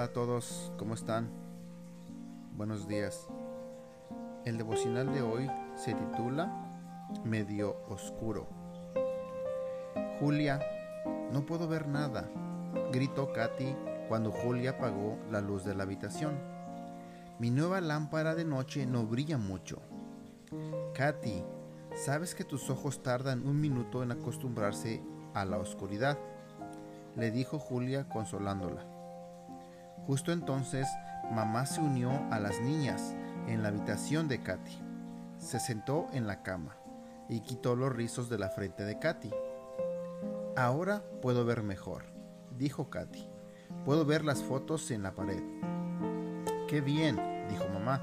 Hola 0.00 0.08
a 0.08 0.12
todos, 0.14 0.72
¿cómo 0.78 0.94
están? 0.94 1.28
Buenos 2.56 2.88
días. 2.88 3.28
El 4.46 4.56
devocional 4.56 5.12
de 5.12 5.20
hoy 5.20 5.50
se 5.76 5.92
titula 5.92 6.50
Medio 7.22 7.76
Oscuro. 7.86 8.48
Julia, 10.18 10.58
no 11.30 11.44
puedo 11.44 11.68
ver 11.68 11.86
nada, 11.86 12.30
gritó 12.90 13.30
Katy 13.34 13.76
cuando 14.08 14.30
Julia 14.30 14.70
apagó 14.70 15.18
la 15.30 15.42
luz 15.42 15.66
de 15.66 15.74
la 15.74 15.82
habitación. 15.82 16.40
Mi 17.38 17.50
nueva 17.50 17.82
lámpara 17.82 18.34
de 18.34 18.46
noche 18.46 18.86
no 18.86 19.04
brilla 19.04 19.36
mucho. 19.36 19.82
Katy, 20.94 21.44
sabes 21.94 22.34
que 22.34 22.44
tus 22.44 22.70
ojos 22.70 23.02
tardan 23.02 23.46
un 23.46 23.60
minuto 23.60 24.02
en 24.02 24.12
acostumbrarse 24.12 25.02
a 25.34 25.44
la 25.44 25.58
oscuridad, 25.58 26.16
le 27.16 27.30
dijo 27.30 27.58
Julia 27.58 28.08
consolándola. 28.08 28.99
Justo 30.06 30.32
entonces, 30.32 30.86
mamá 31.30 31.66
se 31.66 31.80
unió 31.80 32.10
a 32.30 32.40
las 32.40 32.60
niñas 32.60 33.14
en 33.46 33.62
la 33.62 33.68
habitación 33.68 34.28
de 34.28 34.42
Katy. 34.42 34.78
Se 35.38 35.60
sentó 35.60 36.08
en 36.12 36.26
la 36.26 36.42
cama 36.42 36.76
y 37.28 37.40
quitó 37.40 37.76
los 37.76 37.94
rizos 37.94 38.28
de 38.28 38.38
la 38.38 38.50
frente 38.50 38.84
de 38.84 38.98
Katy. 38.98 39.30
Ahora 40.56 41.02
puedo 41.22 41.44
ver 41.44 41.62
mejor, 41.62 42.04
dijo 42.58 42.90
Katy. 42.90 43.28
Puedo 43.84 44.04
ver 44.04 44.24
las 44.24 44.42
fotos 44.42 44.90
en 44.90 45.02
la 45.02 45.14
pared. 45.14 45.42
Qué 46.68 46.80
bien, 46.80 47.18
dijo 47.48 47.68
mamá. 47.68 48.00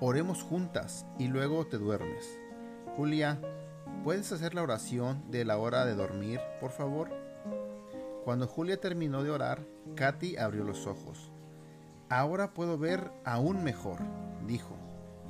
Oremos 0.00 0.42
juntas 0.42 1.06
y 1.18 1.28
luego 1.28 1.66
te 1.66 1.78
duermes. 1.78 2.38
Julia, 2.96 3.40
¿puedes 4.04 4.30
hacer 4.32 4.54
la 4.54 4.62
oración 4.62 5.30
de 5.30 5.44
la 5.44 5.56
hora 5.58 5.84
de 5.84 5.94
dormir, 5.94 6.40
por 6.60 6.70
favor? 6.70 7.10
Cuando 8.28 8.46
Julia 8.46 8.78
terminó 8.78 9.22
de 9.22 9.30
orar, 9.30 9.64
Katy 9.96 10.36
abrió 10.36 10.62
los 10.62 10.86
ojos. 10.86 11.32
Ahora 12.10 12.52
puedo 12.52 12.76
ver 12.76 13.10
aún 13.24 13.64
mejor, 13.64 14.00
dijo. 14.46 14.76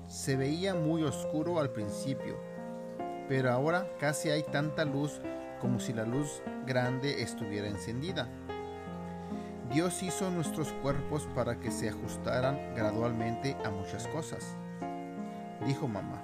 Se 0.08 0.34
veía 0.34 0.74
muy 0.74 1.04
oscuro 1.04 1.60
al 1.60 1.70
principio, 1.70 2.36
pero 3.28 3.52
ahora 3.52 3.88
casi 4.00 4.30
hay 4.30 4.42
tanta 4.42 4.84
luz 4.84 5.20
como 5.60 5.78
si 5.78 5.92
la 5.92 6.04
luz 6.06 6.42
grande 6.66 7.22
estuviera 7.22 7.69
encendida. 7.69 8.28
Dios 9.72 10.02
hizo 10.02 10.32
nuestros 10.32 10.72
cuerpos 10.82 11.28
para 11.36 11.60
que 11.60 11.70
se 11.70 11.91
ajustaran 11.91 12.74
gradualmente 12.74 13.56
a 13.64 13.70
muchas 13.70 14.08
cosas, 14.08 14.56
dijo 15.64 15.86
mamá. 15.86 16.20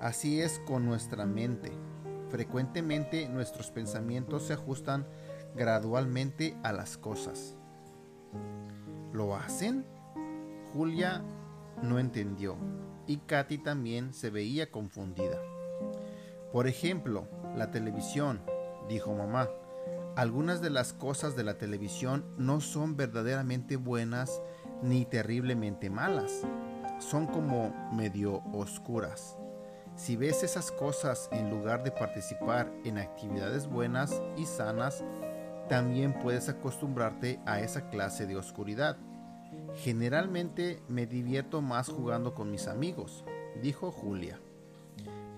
Así 0.00 0.40
es 0.40 0.58
con 0.60 0.86
nuestra 0.86 1.26
mente. 1.26 1.70
Frecuentemente 2.30 3.28
nuestros 3.28 3.70
pensamientos 3.70 4.44
se 4.44 4.54
ajustan 4.54 5.04
gradualmente 5.54 6.56
a 6.62 6.72
las 6.72 6.96
cosas. 6.96 7.56
¿Lo 9.12 9.36
hacen? 9.36 9.84
Julia 10.72 11.22
no 11.82 11.98
entendió 11.98 12.56
y 13.06 13.18
Katy 13.18 13.58
también 13.58 14.14
se 14.14 14.30
veía 14.30 14.70
confundida. 14.70 15.38
Por 16.52 16.66
ejemplo, 16.66 17.28
la 17.56 17.70
televisión, 17.70 18.40
dijo 18.88 19.14
mamá. 19.14 19.48
Algunas 20.16 20.60
de 20.60 20.70
las 20.70 20.92
cosas 20.92 21.36
de 21.36 21.44
la 21.44 21.56
televisión 21.56 22.26
no 22.36 22.60
son 22.60 22.96
verdaderamente 22.96 23.76
buenas 23.76 24.42
ni 24.82 25.06
terriblemente 25.06 25.88
malas. 25.88 26.42
Son 26.98 27.26
como 27.26 27.74
medio 27.92 28.42
oscuras. 28.52 29.38
Si 29.96 30.16
ves 30.16 30.42
esas 30.42 30.70
cosas 30.70 31.28
en 31.32 31.50
lugar 31.50 31.82
de 31.82 31.90
participar 31.90 32.72
en 32.84 32.98
actividades 32.98 33.66
buenas 33.66 34.22
y 34.36 34.46
sanas, 34.46 35.04
también 35.72 36.12
puedes 36.12 36.50
acostumbrarte 36.50 37.40
a 37.46 37.60
esa 37.60 37.88
clase 37.88 38.26
de 38.26 38.36
oscuridad. 38.36 38.98
Generalmente 39.76 40.82
me 40.86 41.06
divierto 41.06 41.62
más 41.62 41.88
jugando 41.88 42.34
con 42.34 42.50
mis 42.50 42.68
amigos, 42.68 43.24
dijo 43.62 43.90
Julia. 43.90 44.38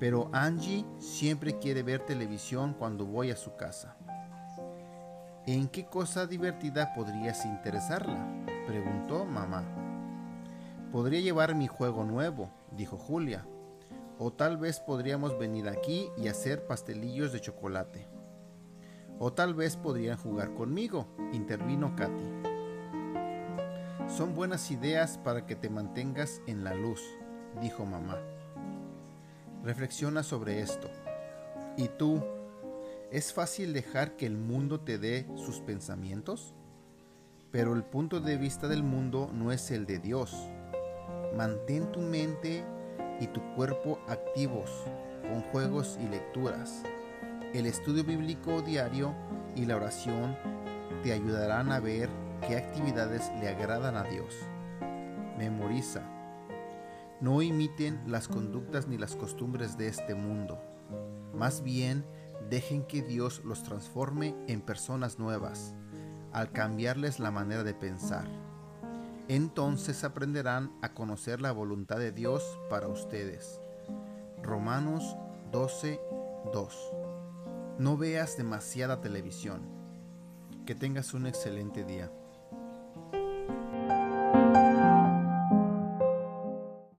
Pero 0.01 0.31
Angie 0.33 0.85
siempre 0.99 1.61
quiere 1.61 1.85
ver 1.85 2.01
televisión 2.01 2.75
cuando 2.77 3.07
voy 3.07 3.31
a 3.31 3.37
su 3.37 3.55
casa. 3.55 3.97
¿En 5.47 5.69
qué 5.69 5.87
cosa 5.87 6.27
divertida 6.27 6.95
podrías 6.95 7.45
interesarla? 7.45 8.27
preguntó 8.67 9.25
mamá. 9.25 9.63
Podría 10.91 11.21
llevar 11.21 11.55
mi 11.55 11.69
juego 11.69 12.03
nuevo, 12.03 12.51
dijo 12.73 12.97
Julia. 12.97 13.47
O 14.19 14.33
tal 14.33 14.57
vez 14.57 14.81
podríamos 14.81 15.39
venir 15.39 15.69
aquí 15.69 16.09
y 16.19 16.27
hacer 16.27 16.67
pastelillos 16.67 17.31
de 17.33 17.41
chocolate. 17.41 18.14
O 19.19 19.33
tal 19.33 19.55
vez 19.55 19.77
podrían 19.77 20.17
jugar 20.17 20.55
conmigo, 20.55 21.07
intervino 21.33 21.95
Katy. 21.97 22.55
Son 24.09 24.35
buenas 24.35 24.71
ideas 24.71 25.19
para 25.19 25.47
que 25.47 25.55
te 25.57 25.71
mantengas 25.71 26.43
en 26.47 26.65
la 26.65 26.75
luz, 26.75 27.01
dijo 27.61 27.87
mamá. 27.87 28.19
Reflexiona 29.63 30.23
sobre 30.23 30.61
esto. 30.61 30.89
¿Y 31.77 31.89
tú? 31.89 32.23
¿Es 33.11 33.33
fácil 33.33 33.73
dejar 33.73 34.17
que 34.17 34.27
el 34.27 34.37
mundo 34.37 34.81
te 34.81 34.99
dé 34.99 35.27
sus 35.37 35.61
pensamientos? 35.61 36.55
Pero 37.51 37.73
el 37.75 37.85
punto 37.85 38.21
de 38.21 38.37
vista 38.37 38.67
del 38.67 38.83
mundo 38.83 39.31
no 39.33 39.53
es 39.53 39.71
el 39.71 39.87
de 39.87 40.01
Dios. 40.01 40.35
Mantén 41.37 41.91
tu 41.93 42.01
mente 42.01 42.65
y 43.21 43.29
tu 43.29 43.41
cuerpo 43.55 44.01
activos 44.09 44.71
con 45.23 45.41
juegos 45.53 45.99
y 46.03 46.09
lecturas 46.09 46.83
el 47.55 47.67
estudio 47.67 48.03
bíblico 48.03 48.63
diario 48.63 49.15
y 49.55 49.65
la 49.65 49.77
oración 49.77 50.37
te 51.05 51.13
ayudarán 51.13 51.71
a 51.71 51.79
ver 51.79 52.11
qué 52.47 52.57
actividades 52.57 53.31
le 53.41 53.49
agradan 53.49 53.97
a 53.97 54.03
Dios. 54.03 54.35
Memoriza. 55.39 56.03
No 57.21 57.43
imiten 57.43 58.03
las 58.09 58.27
conductas 58.27 58.89
ni 58.89 58.99
las 58.99 59.15
costumbres 59.15 59.79
de 59.79 59.87
este 59.87 60.17
mundo. 60.17 60.59
Más 61.33 61.63
bien, 61.63 62.05
dejen 62.51 62.85
que 62.87 63.03
Dios 63.03 63.41
los 63.45 63.63
transforme 63.63 64.35
en 64.49 64.61
personas 64.61 65.21
nuevas, 65.21 65.77
al 66.33 66.51
cambiarles 66.51 67.21
la 67.21 67.31
manera 67.31 67.63
de 67.63 67.75
pensar. 67.75 68.27
Entonces 69.29 70.03
aprenderán 70.03 70.73
a 70.83 70.93
conocer 70.93 71.41
la 71.41 71.53
voluntad 71.53 71.99
de 71.99 72.11
Dios 72.11 72.59
para 72.69 72.89
ustedes. 72.89 73.61
Romanos 74.43 75.17
12, 75.53 76.01
2 76.53 77.05
no 77.79 77.97
veas 77.97 78.37
demasiada 78.37 79.01
televisión. 79.01 79.63
Que 80.67 80.75
tengas 80.75 81.15
un 81.15 81.27
excelente 81.27 81.85
día. 81.85 82.11